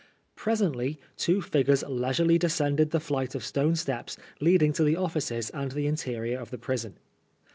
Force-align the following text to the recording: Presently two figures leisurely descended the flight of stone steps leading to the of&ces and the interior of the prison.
Presently 0.35 0.99
two 1.15 1.43
figures 1.43 1.83
leisurely 1.87 2.39
descended 2.39 2.89
the 2.89 2.99
flight 2.99 3.35
of 3.35 3.43
stone 3.45 3.75
steps 3.75 4.17
leading 4.39 4.73
to 4.73 4.83
the 4.83 4.95
of&ces 4.95 5.51
and 5.51 5.73
the 5.73 5.85
interior 5.85 6.39
of 6.39 6.49
the 6.49 6.57
prison. 6.57 6.97